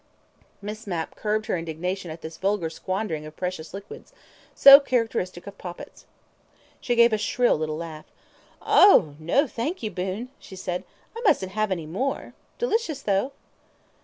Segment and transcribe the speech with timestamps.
[0.63, 4.11] Miss Mapp curbed her indignation at this vulgar squandering of precious liquids,
[4.55, 6.07] so characteristic of Poppits.
[6.79, 8.05] She gave a shrill little laugh.
[8.63, 10.85] "Oh, no, thank you, Boon!" she said.
[11.15, 12.33] "I mustn't have any more.
[12.57, 13.33] Delicious, though."